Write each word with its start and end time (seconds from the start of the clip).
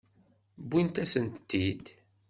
Wwin-asent-tent-id. 0.65 1.85